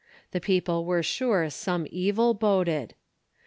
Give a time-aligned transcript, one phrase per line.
[0.31, 2.95] The people were sure some evil boded.